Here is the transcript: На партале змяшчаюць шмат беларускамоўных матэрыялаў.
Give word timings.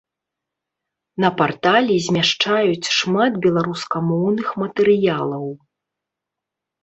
На 1.23 1.29
партале 1.41 1.97
змяшчаюць 2.05 2.91
шмат 2.99 3.33
беларускамоўных 3.45 4.47
матэрыялаў. 4.61 5.45